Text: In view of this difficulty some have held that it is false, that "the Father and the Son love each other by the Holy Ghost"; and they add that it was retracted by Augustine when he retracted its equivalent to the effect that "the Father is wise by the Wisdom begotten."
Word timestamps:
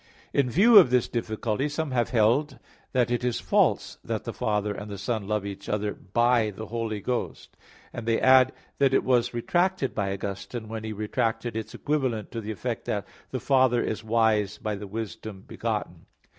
In 0.33 0.49
view 0.49 0.79
of 0.79 0.89
this 0.89 1.07
difficulty 1.07 1.69
some 1.69 1.91
have 1.91 2.09
held 2.09 2.57
that 2.91 3.11
it 3.11 3.23
is 3.23 3.39
false, 3.39 3.99
that 4.03 4.23
"the 4.23 4.33
Father 4.33 4.73
and 4.73 4.89
the 4.89 4.97
Son 4.97 5.27
love 5.27 5.45
each 5.45 5.69
other 5.69 5.93
by 5.93 6.49
the 6.49 6.65
Holy 6.65 6.99
Ghost"; 6.99 7.55
and 7.93 8.07
they 8.07 8.19
add 8.19 8.51
that 8.79 8.95
it 8.95 9.03
was 9.03 9.31
retracted 9.35 9.93
by 9.93 10.11
Augustine 10.11 10.67
when 10.67 10.83
he 10.83 10.91
retracted 10.91 11.55
its 11.55 11.75
equivalent 11.75 12.31
to 12.31 12.41
the 12.41 12.49
effect 12.49 12.85
that 12.85 13.05
"the 13.29 13.39
Father 13.39 13.79
is 13.83 14.03
wise 14.03 14.57
by 14.57 14.73
the 14.73 14.87
Wisdom 14.87 15.43
begotten." 15.45 16.07